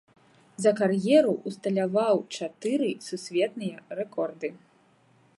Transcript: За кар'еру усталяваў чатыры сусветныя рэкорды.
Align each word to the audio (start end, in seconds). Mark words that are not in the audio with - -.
За 0.63 0.71
кар'еру 0.79 1.33
усталяваў 1.49 2.17
чатыры 2.37 2.89
сусветныя 3.09 3.75
рэкорды. 4.01 4.49